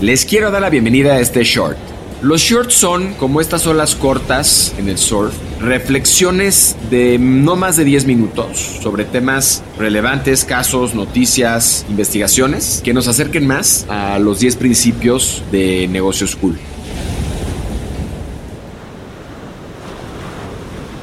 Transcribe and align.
Les 0.00 0.24
quiero 0.24 0.50
dar 0.50 0.62
la 0.62 0.70
bienvenida 0.70 1.12
a 1.12 1.20
este 1.20 1.44
short. 1.44 1.76
Los 2.22 2.40
shorts 2.40 2.72
son, 2.72 3.12
como 3.14 3.38
estas 3.38 3.66
olas 3.66 3.94
cortas 3.94 4.74
en 4.78 4.88
el 4.88 4.96
surf, 4.96 5.34
reflexiones 5.60 6.74
de 6.88 7.18
no 7.18 7.54
más 7.54 7.76
de 7.76 7.84
10 7.84 8.06
minutos 8.06 8.56
sobre 8.56 9.04
temas 9.04 9.62
relevantes, 9.76 10.46
casos, 10.46 10.94
noticias, 10.94 11.84
investigaciones 11.90 12.80
que 12.82 12.94
nos 12.94 13.08
acerquen 13.08 13.46
más 13.46 13.84
a 13.90 14.18
los 14.18 14.40
10 14.40 14.56
principios 14.56 15.42
de 15.52 15.86
negocios 15.88 16.34
cool. 16.34 16.58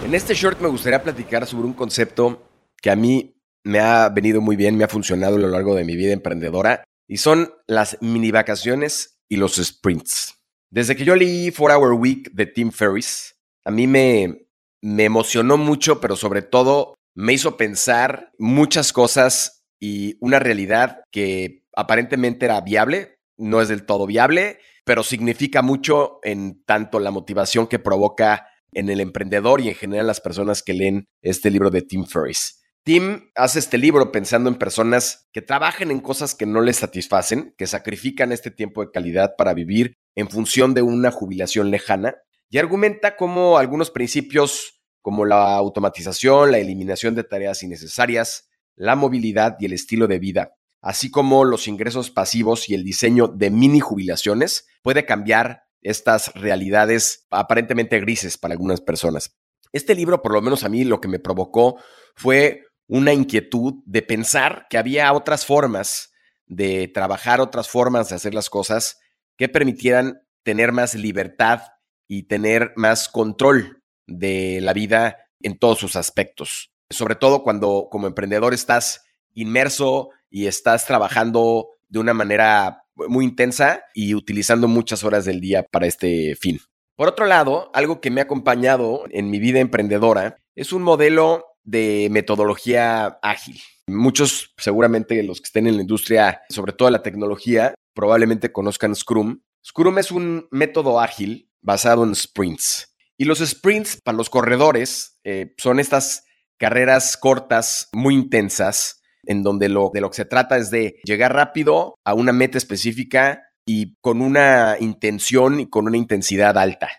En 0.07 0.16
este 0.16 0.33
short 0.33 0.59
me 0.59 0.69
gustaría 0.69 1.03
platicar 1.03 1.45
sobre 1.45 1.67
un 1.67 1.73
concepto 1.73 2.41
que 2.81 2.89
a 2.89 2.95
mí 2.95 3.35
me 3.63 3.79
ha 3.79 4.09
venido 4.09 4.41
muy 4.41 4.55
bien, 4.55 4.75
me 4.75 4.85
ha 4.85 4.88
funcionado 4.88 5.35
a 5.35 5.39
lo 5.39 5.49
largo 5.49 5.75
de 5.75 5.83
mi 5.83 5.95
vida 5.95 6.13
emprendedora 6.13 6.86
y 7.07 7.17
son 7.17 7.53
las 7.67 7.97
mini 8.02 8.31
vacaciones 8.31 9.20
y 9.29 9.38
los 9.38 9.55
sprints. 9.55 10.36
Desde 10.69 10.95
que 10.95 11.05
yo 11.05 11.16
leí 11.16 11.52
4 11.52 11.77
Hour 11.77 11.94
Week 11.94 12.30
de 12.33 12.45
Tim 12.45 12.72
Ferriss, 12.72 13.36
a 13.63 13.72
mí 13.72 13.88
me, 13.88 14.47
me 14.81 15.05
emocionó 15.05 15.58
mucho, 15.58 16.02
pero 16.02 16.16
sobre 16.16 16.41
todo 16.41 16.95
me 17.16 17.33
hizo 17.33 17.58
pensar 17.58 18.31
muchas 18.38 18.94
cosas 18.94 19.66
y 19.80 20.17
una 20.19 20.39
realidad 20.39 21.02
que 21.11 21.63
aparentemente 21.75 22.45
era 22.45 22.61
viable, 22.61 23.19
no 23.38 23.61
es 23.61 23.69
del 23.69 23.85
todo 23.85 24.05
viable, 24.05 24.59
pero 24.83 25.03
significa 25.03 25.61
mucho 25.61 26.19
en 26.23 26.63
tanto 26.63 27.00
la 27.00 27.11
motivación 27.11 27.67
que 27.67 27.80
provoca 27.80 28.47
en 28.72 28.89
el 28.89 29.00
emprendedor 29.00 29.61
y 29.61 29.69
en 29.69 29.75
general 29.75 30.08
las 30.08 30.22
personas 30.22 30.63
que 30.63 30.73
leen 30.73 31.05
este 31.22 31.50
libro 31.50 31.69
de 31.69 31.81
Tim 31.81 32.05
Ferriss. 32.05 32.61
Tim 32.88 33.31
hace 33.35 33.59
este 33.59 33.77
libro 33.77 34.13
pensando 34.13 34.49
en 34.49 34.55
personas 34.55 35.27
que 35.33 35.41
trabajan 35.41 35.91
en 35.91 35.99
cosas 35.99 36.35
que 36.35 36.45
no 36.45 36.61
les 36.61 36.77
satisfacen, 36.77 37.53
que 37.57 37.67
sacrifican 37.67 38.31
este 38.31 38.49
tiempo 38.49 38.79
de 38.79 38.91
calidad 38.91 39.35
para 39.38 39.53
vivir 39.53 39.97
en 40.16 40.29
función 40.29 40.73
de 40.73 40.83
una 40.83 41.11
jubilación 41.11 41.69
lejana, 41.69 42.16
y 42.49 42.59
argumenta 42.59 43.17
cómo 43.17 43.57
algunos 43.57 43.91
principios 43.91 44.79
como 45.02 45.25
la 45.25 45.57
automatización, 45.57 46.53
la 46.53 46.59
eliminación 46.59 47.13
de 47.13 47.25
tareas 47.25 47.61
innecesarias, 47.61 48.47
la 48.77 48.95
movilidad 48.95 49.57
y 49.59 49.66
el 49.66 49.73
estilo 49.73 50.07
de 50.07 50.19
vida, 50.19 50.55
así 50.81 51.11
como 51.11 51.44
los 51.44 51.67
ingresos 51.67 52.09
pasivos 52.09 52.69
y 52.69 52.73
el 52.73 52.85
diseño 52.85 53.27
de 53.27 53.49
mini 53.49 53.81
jubilaciones, 53.81 54.66
puede 54.81 55.05
cambiar 55.05 55.63
estas 55.81 56.33
realidades 56.35 57.27
aparentemente 57.31 57.99
grises 57.99 58.38
para 58.38 58.53
algunas 58.53 58.79
personas. 58.79 59.35
Este 59.73 59.94
libro, 59.94 60.22
por 60.22 60.31
lo 60.31 60.41
menos 60.41 60.63
a 60.63 60.69
mí, 60.69 60.85
lo 60.85 61.01
que 61.01 61.09
me 61.09 61.19
provocó 61.19 61.81
fue 62.16 62.63
una 62.88 63.13
inquietud 63.13 63.75
de 63.85 64.02
pensar 64.02 64.67
que 64.69 64.77
había 64.77 65.11
otras 65.13 65.45
formas 65.45 66.13
de 66.45 66.88
trabajar, 66.88 67.41
otras 67.41 67.69
formas 67.69 68.09
de 68.09 68.16
hacer 68.16 68.33
las 68.33 68.49
cosas 68.49 68.99
que 69.38 69.49
permitieran 69.49 70.21
tener 70.44 70.71
más 70.71 70.95
libertad 70.95 71.61
y 72.07 72.23
tener 72.23 72.71
más 72.75 73.09
control 73.09 73.84
de 74.07 74.59
la 74.62 74.73
vida 74.73 75.17
en 75.41 75.57
todos 75.57 75.79
sus 75.79 75.95
aspectos. 75.95 76.72
Sobre 76.89 77.16
todo 77.16 77.44
cuando 77.44 77.89
como 77.91 78.07
emprendedor 78.07 78.53
estás 78.53 79.03
inmerso 79.33 80.09
y 80.29 80.47
estás 80.47 80.85
trabajando 80.85 81.67
de 81.89 82.00
una 82.00 82.13
manera 82.13 82.83
muy 82.95 83.25
intensa 83.25 83.83
y 83.94 84.16
utilizando 84.16 84.67
muchas 84.67 85.03
horas 85.03 85.25
del 85.25 85.41
día 85.41 85.63
para 85.63 85.85
este 85.85 86.35
fin. 86.35 86.59
Por 86.95 87.07
otro 87.07 87.28
lado, 87.28 87.69
algo 87.73 88.01
que 88.01 88.09
me 88.09 88.22
ha 88.22 88.23
acompañado 88.23 89.03
en 89.12 89.29
mi 89.29 89.39
vida 89.39 89.59
emprendedora 89.59 90.38
es 90.56 90.73
un 90.73 90.81
modelo 90.81 91.45
de 91.67 92.07
metodología 92.09 93.19
ágil. 93.22 93.61
Muchos, 93.88 94.53
seguramente 94.57 95.22
los 95.22 95.41
que 95.41 95.47
estén 95.47 95.67
en 95.67 95.75
la 95.75 95.81
industria, 95.81 96.41
sobre 96.50 96.73
todo 96.73 96.89
la 96.89 97.03
tecnología, 97.03 97.75
probablemente 97.94 98.51
conozcan 98.51 98.95
Scrum. 98.95 99.41
Scrum 99.66 100.00
es 100.00 100.11
un 100.11 100.47
método 100.50 101.00
ágil 101.00 101.51
basado 101.61 102.03
en 102.06 102.16
sprints. 102.16 102.95
Y 103.17 103.25
los 103.25 103.39
sprints 103.39 104.00
para 104.01 104.17
los 104.17 104.29
corredores 104.29 105.19
eh, 105.23 105.53
son 105.57 105.79
estas 105.79 106.23
carreras 106.57 107.17
cortas, 107.17 107.89
muy 107.91 108.13
intensas, 108.13 109.01
en 109.25 109.44
donde 109.44 109.67
lo, 109.67 109.91
de 109.94 110.01
lo 110.01 110.09
que 110.09 110.16
se 110.16 110.25
trata 110.25 110.57
es 110.57 110.72
de 110.72 111.00
llegar 111.03 111.33
rápido 111.33 111.95
a 112.06 112.13
una 112.13 112.31
meta 112.31 112.57
específica 112.57 113.44
y 113.66 113.97
con 114.00 114.22
una 114.22 114.77
intención 114.79 115.59
y 115.59 115.69
con 115.69 115.85
una 115.85 115.97
intensidad 115.97 116.57
alta. 116.57 116.89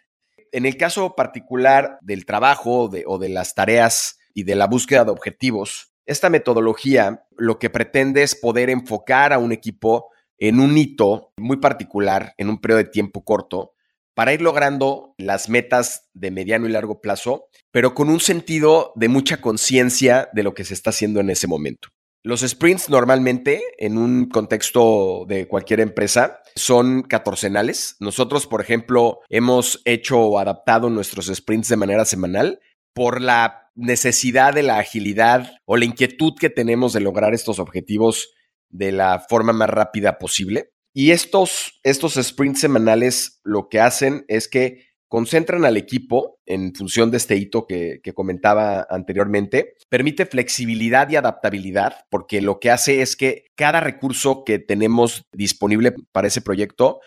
En 0.52 0.66
el 0.66 0.76
caso 0.76 1.14
particular 1.14 1.98
del 2.02 2.26
trabajo 2.26 2.90
o 3.06 3.18
de 3.18 3.28
las 3.30 3.54
tareas 3.54 4.17
y 4.34 4.44
de 4.44 4.54
la 4.54 4.66
búsqueda 4.66 5.04
de 5.04 5.10
objetivos, 5.10 5.92
esta 6.06 6.30
metodología 6.30 7.26
lo 7.36 7.58
que 7.58 7.70
pretende 7.70 8.22
es 8.22 8.34
poder 8.34 8.70
enfocar 8.70 9.32
a 9.32 9.38
un 9.38 9.52
equipo 9.52 10.10
en 10.38 10.60
un 10.60 10.78
hito 10.78 11.32
muy 11.36 11.58
particular, 11.58 12.34
en 12.38 12.48
un 12.48 12.60
periodo 12.60 12.78
de 12.78 12.90
tiempo 12.90 13.24
corto, 13.24 13.74
para 14.14 14.32
ir 14.32 14.40
logrando 14.40 15.14
las 15.18 15.48
metas 15.48 16.08
de 16.14 16.30
mediano 16.30 16.66
y 16.66 16.72
largo 16.72 17.00
plazo, 17.00 17.48
pero 17.70 17.94
con 17.94 18.08
un 18.08 18.20
sentido 18.20 18.92
de 18.96 19.08
mucha 19.08 19.40
conciencia 19.40 20.28
de 20.32 20.42
lo 20.42 20.54
que 20.54 20.64
se 20.64 20.74
está 20.74 20.90
haciendo 20.90 21.20
en 21.20 21.30
ese 21.30 21.46
momento. 21.46 21.90
Los 22.24 22.40
sprints 22.40 22.88
normalmente, 22.88 23.62
en 23.78 23.96
un 23.96 24.28
contexto 24.28 25.24
de 25.28 25.46
cualquier 25.46 25.80
empresa, 25.80 26.40
son 26.56 27.02
catorcenales. 27.02 27.96
Nosotros, 28.00 28.46
por 28.46 28.60
ejemplo, 28.60 29.20
hemos 29.28 29.80
hecho 29.84 30.18
o 30.18 30.38
adaptado 30.38 30.90
nuestros 30.90 31.26
sprints 31.26 31.68
de 31.68 31.76
manera 31.76 32.04
semanal 32.04 32.60
por 32.98 33.20
la 33.20 33.70
necesidad 33.76 34.52
de 34.52 34.64
la 34.64 34.78
agilidad 34.78 35.52
o 35.66 35.76
la 35.76 35.84
inquietud 35.84 36.34
que 36.36 36.50
tenemos 36.50 36.92
de 36.92 36.98
lograr 36.98 37.32
estos 37.32 37.60
objetivos 37.60 38.34
de 38.70 38.90
la 38.90 39.20
forma 39.20 39.52
más 39.52 39.70
rápida 39.70 40.18
posible. 40.18 40.72
Y 40.92 41.12
estos, 41.12 41.78
estos 41.84 42.14
sprints 42.14 42.58
semanales 42.58 43.40
lo 43.44 43.68
que 43.68 43.78
hacen 43.78 44.24
es 44.26 44.48
que 44.48 44.88
concentran 45.06 45.64
al 45.64 45.76
equipo 45.76 46.40
en 46.44 46.74
función 46.74 47.12
de 47.12 47.18
este 47.18 47.36
hito 47.36 47.68
que, 47.68 48.00
que, 48.02 48.14
comentaba 48.14 48.84
anteriormente, 48.90 49.76
permite 49.88 50.26
flexibilidad 50.26 51.08
y 51.08 51.14
adaptabilidad, 51.14 52.04
porque 52.10 52.40
lo 52.40 52.58
que 52.58 52.72
hace 52.72 53.00
es 53.00 53.14
que 53.14 53.44
cada 53.54 53.78
recurso 53.78 54.42
que 54.42 54.58
tenemos 54.58 55.24
disponible 55.32 55.94
para 56.10 56.26
ese 56.26 56.40
proyecto 56.40 56.98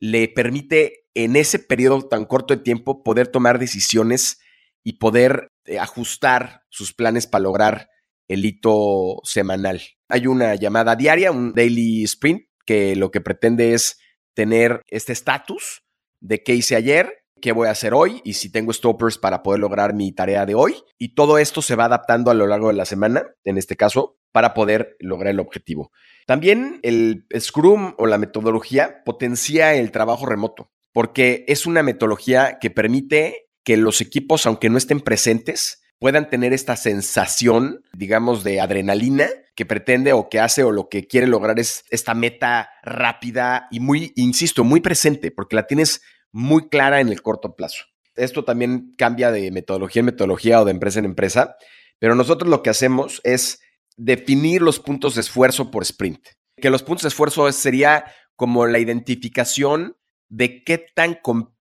le 0.00 0.26
permite 0.26 1.06
en 1.14 1.36
ese 1.36 1.60
periodo 1.60 2.02
tan 2.08 2.24
corto 2.24 2.56
de 2.56 2.64
tiempo 2.64 3.04
poder 3.04 3.28
tomar 3.28 3.60
decisiones 3.60 4.40
y 4.86 4.98
poder 4.98 5.50
eh, 5.64 5.80
ajustar 5.80 6.62
sus 6.68 6.94
planes 6.94 7.26
para 7.26 7.42
lograr 7.42 7.88
el 8.28 8.44
hito 8.44 9.16
semanal. 9.24 9.82
Hay 10.08 10.28
una 10.28 10.54
llamada 10.54 10.94
diaria, 10.94 11.32
un 11.32 11.52
daily 11.54 12.04
sprint, 12.04 12.44
que 12.64 12.94
lo 12.94 13.10
que 13.10 13.20
pretende 13.20 13.74
es 13.74 13.98
tener 14.34 14.82
este 14.86 15.12
estatus 15.12 15.82
de 16.20 16.44
qué 16.44 16.54
hice 16.54 16.76
ayer, 16.76 17.24
qué 17.42 17.50
voy 17.50 17.66
a 17.66 17.72
hacer 17.72 17.94
hoy 17.94 18.20
y 18.24 18.34
si 18.34 18.52
tengo 18.52 18.72
stoppers 18.72 19.18
para 19.18 19.42
poder 19.42 19.58
lograr 19.58 19.92
mi 19.92 20.12
tarea 20.12 20.46
de 20.46 20.54
hoy. 20.54 20.76
Y 20.98 21.16
todo 21.16 21.38
esto 21.38 21.62
se 21.62 21.74
va 21.74 21.86
adaptando 21.86 22.30
a 22.30 22.34
lo 22.34 22.46
largo 22.46 22.68
de 22.68 22.74
la 22.74 22.84
semana, 22.84 23.26
en 23.42 23.58
este 23.58 23.74
caso, 23.74 24.20
para 24.30 24.54
poder 24.54 24.96
lograr 25.00 25.32
el 25.32 25.40
objetivo. 25.40 25.90
También 26.28 26.78
el 26.84 27.26
Scrum 27.36 27.94
o 27.98 28.06
la 28.06 28.18
metodología 28.18 29.02
potencia 29.04 29.74
el 29.74 29.90
trabajo 29.90 30.26
remoto, 30.26 30.70
porque 30.92 31.44
es 31.48 31.66
una 31.66 31.82
metodología 31.82 32.58
que 32.60 32.70
permite 32.70 33.45
que 33.66 33.76
los 33.76 34.00
equipos, 34.00 34.46
aunque 34.46 34.70
no 34.70 34.78
estén 34.78 35.00
presentes, 35.00 35.82
puedan 35.98 36.30
tener 36.30 36.52
esta 36.52 36.76
sensación, 36.76 37.82
digamos, 37.92 38.44
de 38.44 38.60
adrenalina 38.60 39.26
que 39.56 39.66
pretende 39.66 40.12
o 40.12 40.28
que 40.28 40.38
hace 40.38 40.62
o 40.62 40.70
lo 40.70 40.88
que 40.88 41.08
quiere 41.08 41.26
lograr 41.26 41.58
es 41.58 41.84
esta 41.90 42.14
meta 42.14 42.70
rápida 42.84 43.66
y 43.72 43.80
muy, 43.80 44.12
insisto, 44.14 44.62
muy 44.62 44.80
presente, 44.80 45.32
porque 45.32 45.56
la 45.56 45.66
tienes 45.66 46.00
muy 46.30 46.68
clara 46.68 47.00
en 47.00 47.08
el 47.08 47.22
corto 47.22 47.56
plazo. 47.56 47.86
Esto 48.14 48.44
también 48.44 48.94
cambia 48.96 49.32
de 49.32 49.50
metodología 49.50 50.00
en 50.00 50.06
metodología 50.06 50.60
o 50.60 50.64
de 50.64 50.70
empresa 50.70 51.00
en 51.00 51.06
empresa, 51.06 51.56
pero 51.98 52.14
nosotros 52.14 52.48
lo 52.48 52.62
que 52.62 52.70
hacemos 52.70 53.20
es 53.24 53.58
definir 53.96 54.62
los 54.62 54.78
puntos 54.78 55.16
de 55.16 55.22
esfuerzo 55.22 55.72
por 55.72 55.82
sprint. 55.82 56.24
Que 56.56 56.70
los 56.70 56.84
puntos 56.84 57.02
de 57.02 57.08
esfuerzo 57.08 57.50
sería 57.50 58.04
como 58.36 58.68
la 58.68 58.78
identificación 58.78 59.96
de 60.28 60.62
qué 60.62 60.78
tan 60.78 61.14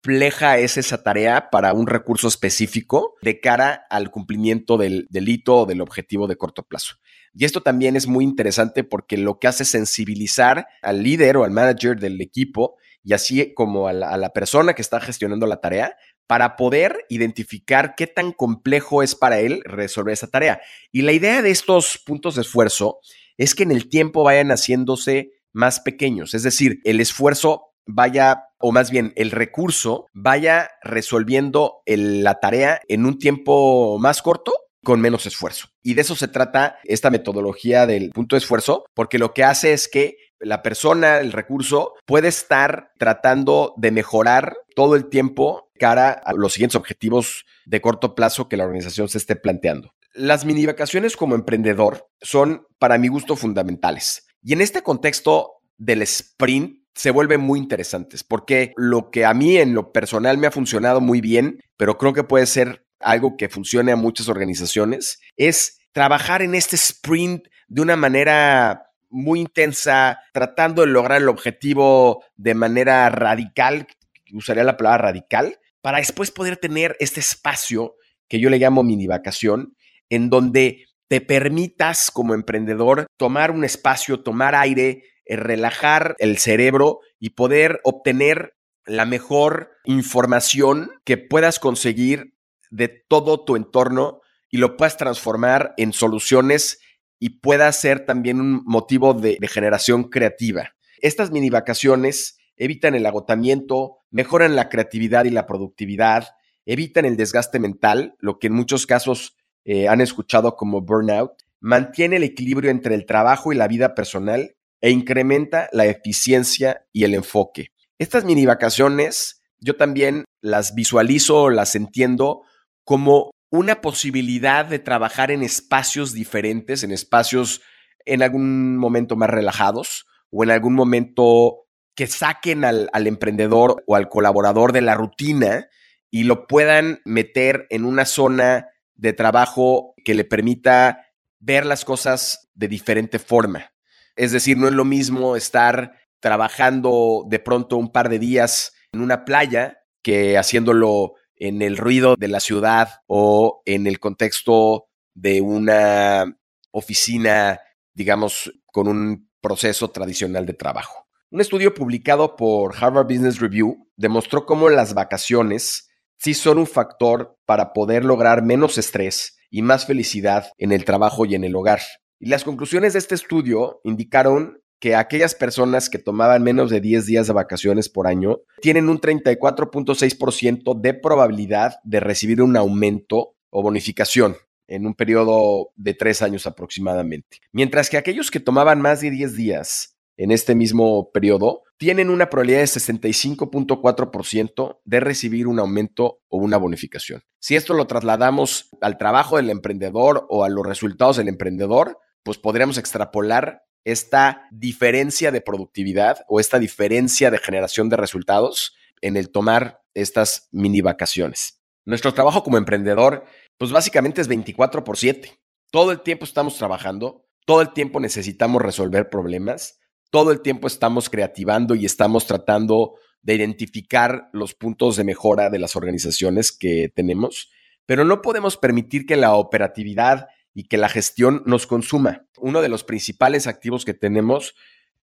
compleja 0.02 0.58
es 0.58 0.78
esa 0.78 1.04
tarea 1.04 1.50
para 1.50 1.74
un 1.74 1.86
recurso 1.86 2.28
específico 2.28 3.16
de 3.22 3.42
cara 3.42 3.86
al 3.90 4.12
cumplimiento 4.12 4.78
del 4.78 5.08
delito 5.10 5.58
o 5.58 5.66
del 5.66 5.82
objetivo 5.82 6.28
de 6.28 6.38
corto 6.38 6.64
plazo. 6.64 6.96
Y 7.34 7.46
esto 7.46 7.62
también 7.62 7.96
es 7.96 8.08
muy 8.08 8.24
interesante 8.24 8.84
porque 8.84 9.18
lo 9.18 9.40
que 9.40 9.48
hace 9.48 9.64
es 9.64 9.70
sensibilizar 9.70 10.68
al 10.82 11.04
líder 11.04 11.38
o 11.38 11.44
al 11.44 11.52
manager 11.52 12.00
del 12.00 12.22
equipo 12.22 12.78
y 13.04 13.14
así 13.14 13.54
como 13.54 13.88
a 13.88 13.94
la, 13.94 14.10
a 14.10 14.18
la 14.18 14.32
persona 14.32 14.74
que 14.74 14.82
está 14.82 15.02
gestionando 15.02 15.46
la 15.48 15.60
tarea 15.60 15.96
para 16.28 16.56
poder 16.56 17.06
identificar 17.10 17.96
qué 17.96 18.08
tan 18.08 18.32
complejo 18.32 19.04
es 19.04 19.16
para 19.16 19.40
él 19.40 19.62
resolver 19.66 20.14
esa 20.14 20.28
tarea. 20.28 20.62
Y 20.92 21.02
la 21.02 21.12
idea 21.12 21.42
de 21.42 21.52
estos 21.52 22.02
puntos 22.06 22.36
de 22.36 22.42
esfuerzo 22.42 23.00
es 23.38 23.54
que 23.54 23.64
en 23.64 23.72
el 23.72 23.90
tiempo 23.90 24.24
vayan 24.24 24.50
haciéndose 24.50 25.32
más 25.52 25.80
pequeños, 25.80 26.36
es 26.36 26.44
decir, 26.44 26.80
el 26.84 27.00
esfuerzo 27.00 27.70
vaya, 27.90 28.44
o 28.60 28.72
más 28.72 28.92
bien 28.92 29.14
el 29.16 29.32
recurso, 29.32 30.08
vaya 30.14 30.70
resolviendo 30.84 31.82
la 31.86 32.40
tarea 32.40 32.82
en 32.88 33.06
un 33.06 33.18
tiempo 33.18 33.98
más 34.00 34.22
corto 34.22 34.54
con 34.84 35.02
menos 35.02 35.26
esfuerzo. 35.26 35.68
Y 35.84 35.94
de 35.94 36.02
eso 36.02 36.16
se 36.16 36.28
trata 36.28 36.78
esta 36.84 37.10
metodología 37.10 37.86
del 37.86 38.12
punto 38.12 38.36
de 38.36 38.40
esfuerzo, 38.40 38.86
porque 38.94 39.20
lo 39.20 39.34
que 39.34 39.44
hace 39.44 39.74
es 39.74 39.88
que 39.88 40.18
la 40.40 40.62
persona, 40.62 41.20
el 41.20 41.34
recurso, 41.34 41.94
puede 42.06 42.30
estar 42.30 42.92
tratando 42.98 43.74
de 43.78 43.92
mejorar 43.92 44.56
todo 44.76 44.96
el 44.96 45.10
tiempo 45.10 45.70
cara 45.78 46.12
a 46.12 46.34
los 46.34 46.54
siguientes 46.54 46.76
objetivos 46.76 47.46
de 47.66 47.82
corto 47.82 48.16
plazo 48.16 48.48
que 48.48 48.58
la 48.58 48.66
organización 48.66 49.10
se 49.10 49.18
esté 49.18 49.36
planteando. 49.36 49.94
Las 50.14 50.46
mini 50.46 50.66
vacaciones 50.66 51.16
como 51.16 51.36
emprendedor 51.36 52.08
son, 52.22 52.66
para 52.80 52.98
mi 52.98 53.10
gusto, 53.10 53.36
fundamentales. 53.36 54.28
Y 54.42 54.54
en 54.54 54.62
este 54.62 54.82
contexto 54.82 55.62
del 55.78 56.02
sprint 56.02 56.79
se 57.00 57.12
vuelven 57.12 57.40
muy 57.40 57.60
interesantes, 57.60 58.26
porque 58.26 58.74
lo 58.76 59.10
que 59.10 59.24
a 59.24 59.34
mí 59.34 59.56
en 59.56 59.74
lo 59.74 59.94
personal 59.94 60.38
me 60.38 60.48
ha 60.48 60.52
funcionado 60.52 61.00
muy 61.00 61.22
bien, 61.22 61.62
pero 61.78 61.98
creo 61.98 62.12
que 62.12 62.26
puede 62.26 62.46
ser 62.46 62.86
algo 63.00 63.38
que 63.38 63.48
funcione 63.48 63.94
a 63.94 63.96
muchas 63.96 64.28
organizaciones, 64.28 65.22
es 65.38 65.80
trabajar 65.94 66.42
en 66.42 66.56
este 66.56 66.76
sprint 66.76 67.48
de 67.70 67.82
una 67.82 67.96
manera 67.96 68.92
muy 69.10 69.40
intensa, 69.40 70.20
tratando 70.34 70.82
de 70.82 70.90
lograr 70.90 71.22
el 71.22 71.30
objetivo 71.30 72.22
de 72.36 72.54
manera 72.54 73.10
radical, 73.10 73.88
usaría 74.34 74.66
la 74.66 74.76
palabra 74.76 75.04
radical, 75.04 75.58
para 75.80 76.00
después 76.00 76.32
poder 76.32 76.58
tener 76.58 76.98
este 77.00 77.22
espacio 77.22 77.96
que 78.28 78.42
yo 78.42 78.50
le 78.50 78.60
llamo 78.60 78.84
mini 78.84 79.08
vacación, 79.08 79.74
en 80.10 80.30
donde 80.30 80.86
te 81.08 81.22
permitas 81.22 82.12
como 82.12 82.34
emprendedor 82.34 83.08
tomar 83.16 83.52
un 83.52 83.64
espacio, 83.64 84.20
tomar 84.20 84.54
aire, 84.54 85.04
relajar 85.38 86.16
el 86.20 86.38
cerebro 86.38 87.02
y 87.20 87.32
poder 87.32 87.80
obtener 87.84 88.56
la 88.86 89.06
mejor 89.06 89.72
información 89.86 90.92
que 91.04 91.18
puedas 91.18 91.60
conseguir 91.60 92.34
de 92.72 92.88
todo 92.88 93.44
tu 93.44 93.56
entorno 93.56 94.22
y 94.50 94.58
lo 94.58 94.78
puedas 94.78 94.98
transformar 94.98 95.74
en 95.78 95.94
soluciones 95.94 96.80
y 97.20 97.42
pueda 97.42 97.72
ser 97.72 98.06
también 98.06 98.40
un 98.40 98.64
motivo 98.66 99.14
de, 99.14 99.38
de 99.40 99.48
generación 99.48 100.06
creativa. 100.06 100.74
Estas 101.02 101.32
mini 101.32 101.50
vacaciones 101.50 102.38
evitan 102.58 102.96
el 102.96 103.06
agotamiento, 103.06 104.00
mejoran 104.12 104.56
la 104.56 104.70
creatividad 104.70 105.26
y 105.26 105.30
la 105.30 105.46
productividad, 105.46 106.30
evitan 106.66 107.06
el 107.06 107.18
desgaste 107.18 107.60
mental, 107.60 108.16
lo 108.20 108.40
que 108.40 108.48
en 108.48 108.54
muchos 108.54 108.86
casos 108.86 109.36
eh, 109.66 109.88
han 109.88 110.02
escuchado 110.02 110.56
como 110.56 110.82
burnout, 110.82 111.32
mantiene 111.60 112.18
el 112.18 112.24
equilibrio 112.24 112.72
entre 112.72 112.96
el 112.96 113.06
trabajo 113.06 113.52
y 113.52 113.56
la 113.56 113.68
vida 113.68 113.96
personal 113.96 114.56
e 114.82 114.92
incrementa 114.92 115.70
la 115.72 115.86
eficiencia 115.86 116.86
y 116.94 117.04
el 117.04 117.14
enfoque. 117.14 117.72
Estas 117.98 118.24
mini 118.24 118.46
vacaciones 118.46 119.40
yo 119.60 119.76
también 119.76 120.26
las 120.42 120.74
visualizo, 120.74 121.50
las 121.50 121.76
entiendo 121.76 122.44
como 122.84 123.32
una 123.52 123.82
posibilidad 123.82 124.66
de 124.66 124.80
trabajar 124.80 125.32
en 125.32 125.44
espacios 125.44 126.14
diferentes, 126.14 126.84
en 126.84 126.92
espacios 126.92 127.62
en 128.06 128.24
algún 128.24 128.78
momento 128.78 129.16
más 129.16 129.30
relajados 129.30 130.06
o 130.32 130.44
en 130.44 130.52
algún 130.52 130.74
momento 130.74 131.66
que 131.96 132.08
saquen 132.08 132.64
al, 132.64 132.90
al, 132.94 133.08
emprendedor 133.08 133.84
o 133.86 133.96
al 133.96 134.08
colaborador 134.08 134.72
de 134.72 134.82
la 134.82 134.96
rutina 134.96 135.68
y 136.10 136.24
lo 136.24 136.48
puedan 136.48 137.02
meter 137.04 137.68
en 137.70 137.86
una 137.86 138.06
zona 138.06 138.70
de 138.96 139.14
trabajo 139.14 139.94
que 140.06 140.14
le 140.14 140.24
permita 140.24 141.06
ver 141.40 141.66
las 141.66 141.86
cosas 141.86 142.50
de 142.54 142.68
diferente 142.68 143.20
forma. 143.20 143.72
Es 144.20 144.34
decir, 144.34 144.58
no 144.58 144.68
es 144.68 144.74
lo 144.74 144.84
mismo 144.84 145.38
estar 145.38 145.94
trabajando 146.20 147.24
de 147.30 147.40
pronto 147.40 147.78
un 147.78 147.90
par 147.90 148.10
de 148.10 148.20
días 148.20 148.74
en 148.92 149.00
una 149.00 149.24
playa 149.24 149.80
que 150.04 150.38
haciéndolo 150.38 151.14
en 151.38 151.62
el 151.62 151.78
ruido 151.78 152.18
de 152.18 152.28
la 152.28 152.42
ciudad 152.42 152.90
o 153.08 153.62
en 153.64 153.88
el 153.88 154.02
contexto 154.02 154.90
de 155.14 155.40
una 155.40 156.38
oficina, 156.72 157.62
digamos, 157.94 158.52
con 158.66 158.90
un 158.90 159.30
proceso 159.40 159.90
tradicional 159.90 160.46
de 160.46 160.54
trabajo. 160.54 161.08
Un 161.32 161.40
estudio 161.40 161.74
publicado 161.74 162.36
por 162.36 162.76
Harvard 162.76 163.08
Business 163.08 163.40
Review 163.40 163.90
demostró 163.96 164.46
cómo 164.46 164.68
las 164.68 164.94
vacaciones 164.94 165.88
sí 166.18 166.34
son 166.34 166.58
un 166.58 166.68
factor 166.68 167.40
para 167.46 167.72
poder 167.72 168.04
lograr 168.04 168.44
menos 168.44 168.78
estrés 168.78 169.38
y 169.50 169.62
más 169.62 169.86
felicidad 169.86 170.52
en 170.58 170.74
el 170.74 170.84
trabajo 170.84 171.26
y 171.26 171.36
en 171.36 171.46
el 171.46 171.56
hogar. 171.56 171.80
Y 172.20 172.28
las 172.28 172.44
conclusiones 172.44 172.94
de 172.94 173.00
este 173.00 173.16
estudio 173.16 173.82
indicaron 173.84 174.60
que 174.80 174.96
aquellas 174.96 175.36
personas 175.36 175.90
que 175.90 176.00
tomaban 176.00 176.44
menos 176.44 176.70
de 176.70 176.82
10 176.82 177.06
días 177.06 177.28
de 177.28 177.34
vacaciones 177.34 177.90
por 177.90 178.08
año 178.08 178.40
tienen 178.62 178.90
un 178.90 179.00
34.6% 179.00 180.80
de 180.80 180.94
probabilidad 180.94 181.76
de 181.84 182.00
recibir 182.00 182.42
un 182.42 182.56
aumento 182.58 183.36
o 183.50 183.62
bonificación 183.62 184.38
en 184.68 184.86
un 184.86 184.94
periodo 184.94 185.72
de 185.76 185.94
tres 185.94 186.22
años 186.22 186.46
aproximadamente. 186.46 187.40
Mientras 187.52 187.90
que 187.90 187.98
aquellos 187.98 188.32
que 188.32 188.40
tomaban 188.40 188.82
más 188.82 189.02
de 189.02 189.12
10 189.12 189.36
días 189.36 189.98
en 190.16 190.32
este 190.32 190.56
mismo 190.56 191.12
periodo 191.12 191.64
tienen 191.78 192.10
una 192.10 192.30
probabilidad 192.30 192.60
de 192.60 192.66
65.4% 192.66 194.80
de 194.84 195.00
recibir 195.00 195.48
un 195.48 195.60
aumento 195.60 196.20
o 196.28 196.38
una 196.38 196.58
bonificación. 196.58 197.22
Si 197.40 197.56
esto 197.56 197.74
lo 197.74 197.88
trasladamos 197.88 198.70
al 198.82 198.98
trabajo 198.98 199.38
del 199.38 199.50
emprendedor 199.50 200.26
o 200.30 200.44
a 200.44 200.50
los 200.50 200.66
resultados 200.66 201.16
del 201.16 201.30
emprendedor, 201.30 201.98
pues 202.24 202.38
podríamos 202.38 202.78
extrapolar 202.78 203.64
esta 203.84 204.48
diferencia 204.52 205.32
de 205.32 205.42
productividad 205.42 206.26
o 206.28 206.40
esta 206.40 206.60
diferencia 206.60 207.32
de 207.32 207.38
generación 207.38 207.90
de 207.90 207.98
resultados 207.98 208.76
en 209.02 209.18
el 209.18 209.32
tomar 209.32 209.82
estas 209.94 210.50
mini 210.52 210.82
vacaciones. 210.82 211.62
Nuestro 211.86 212.14
trabajo 212.14 212.44
como 212.44 212.58
emprendedor, 212.58 213.26
pues 213.58 213.72
básicamente 213.72 214.22
es 214.22 214.28
24 214.28 214.84
por 214.84 214.98
7. 214.98 215.40
Todo 215.72 215.92
el 215.92 216.02
tiempo 216.02 216.26
estamos 216.26 216.58
trabajando, 216.58 217.26
todo 217.46 217.62
el 217.62 217.74
tiempo 217.74 218.00
necesitamos 218.00 218.62
resolver 218.62 219.10
problemas 219.10 219.80
todo 220.10 220.32
el 220.32 220.42
tiempo 220.42 220.68
estamos 220.68 221.10
creativando 221.10 221.76
y 221.76 221.86
estamos 221.86 222.26
tratando 222.26 222.96
de 223.22 223.36
identificar 223.36 224.30
los 224.34 224.56
puntos 224.56 224.96
de 224.96 225.04
mejora 225.04 225.50
de 225.50 225.60
las 225.60 225.76
organizaciones 225.76 226.52
que 226.52 226.92
tenemos, 226.94 227.52
pero 227.86 228.04
no 228.06 228.22
podemos 228.22 228.58
permitir 228.58 229.06
que 229.06 229.18
la 229.18 229.36
operatividad 229.36 230.28
y 230.60 230.64
que 230.64 230.78
la 230.78 230.90
gestión 230.90 231.42
nos 231.46 231.68
consuma. 231.68 232.26
Uno 232.36 232.62
de 232.62 232.68
los 232.68 232.84
principales 232.84 233.48
activos 233.48 233.86
que 233.86 233.94
tenemos 233.94 234.56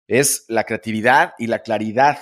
es 0.06 0.44
la 0.48 0.64
creatividad 0.64 1.32
y 1.38 1.46
la 1.46 1.60
claridad 1.60 2.18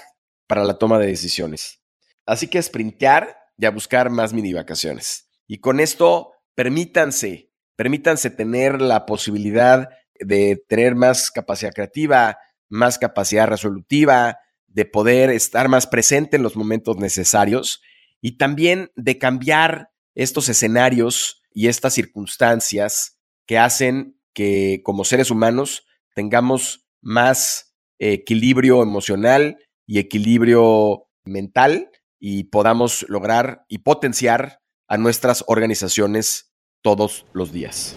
para 0.46 0.62
la 0.62 0.78
toma 0.78 1.00
de 1.00 1.08
decisiones. 1.08 1.82
Así 2.26 2.46
que 2.46 2.62
sprintear 2.62 3.36
y 3.58 3.66
a 3.66 3.72
buscar 3.72 4.08
más 4.08 4.32
mini 4.32 4.52
vacaciones. 4.52 5.32
Y 5.48 5.58
con 5.58 5.80
esto, 5.80 6.30
permítanse, 6.54 7.50
permítanse 7.74 8.30
tener 8.30 8.80
la 8.80 9.04
posibilidad 9.04 9.88
de 10.20 10.64
tener 10.68 10.94
más 10.94 11.32
capacidad 11.32 11.72
creativa, 11.72 12.38
más 12.68 13.00
capacidad 13.00 13.48
resolutiva, 13.48 14.38
de 14.68 14.84
poder 14.84 15.30
estar 15.30 15.68
más 15.68 15.88
presente 15.88 16.36
en 16.36 16.44
los 16.44 16.54
momentos 16.54 16.98
necesarios 16.98 17.82
y 18.20 18.36
también 18.38 18.92
de 18.94 19.18
cambiar 19.18 19.90
estos 20.14 20.48
escenarios 20.48 21.42
y 21.52 21.66
estas 21.66 21.94
circunstancias 21.94 23.13
que 23.46 23.58
hacen 23.58 24.20
que 24.32 24.80
como 24.84 25.04
seres 25.04 25.30
humanos 25.30 25.86
tengamos 26.14 26.86
más 27.00 27.74
equilibrio 27.98 28.82
emocional 28.82 29.58
y 29.86 29.98
equilibrio 29.98 31.06
mental 31.24 31.90
y 32.18 32.44
podamos 32.44 33.04
lograr 33.08 33.64
y 33.68 33.78
potenciar 33.78 34.60
a 34.88 34.96
nuestras 34.96 35.44
organizaciones 35.46 36.52
todos 36.82 37.26
los 37.32 37.52
días. 37.52 37.96